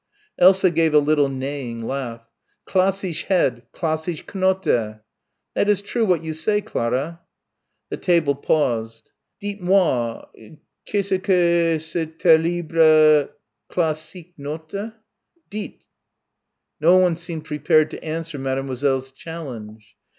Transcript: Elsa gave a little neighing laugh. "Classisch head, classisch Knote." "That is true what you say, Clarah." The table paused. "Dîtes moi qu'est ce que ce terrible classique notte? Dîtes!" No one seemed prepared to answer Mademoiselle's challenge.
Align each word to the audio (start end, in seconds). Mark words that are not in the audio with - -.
Elsa 0.39 0.71
gave 0.71 0.95
a 0.95 0.97
little 0.97 1.29
neighing 1.29 1.83
laugh. 1.85 2.27
"Classisch 2.67 3.25
head, 3.25 3.61
classisch 3.71 4.23
Knote." 4.33 5.03
"That 5.53 5.69
is 5.69 5.79
true 5.83 6.05
what 6.05 6.23
you 6.23 6.33
say, 6.33 6.59
Clarah." 6.59 7.19
The 7.91 7.97
table 7.97 8.33
paused. 8.33 9.11
"Dîtes 9.39 9.61
moi 9.61 10.25
qu'est 10.87 11.03
ce 11.05 11.19
que 11.19 11.77
ce 11.79 12.07
terrible 12.17 13.29
classique 13.69 14.33
notte? 14.39 14.91
Dîtes!" 15.51 15.83
No 16.79 16.97
one 16.97 17.15
seemed 17.15 17.45
prepared 17.45 17.91
to 17.91 18.03
answer 18.03 18.39
Mademoiselle's 18.39 19.11
challenge. 19.11 19.95